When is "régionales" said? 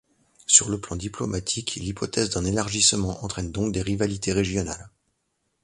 4.33-4.89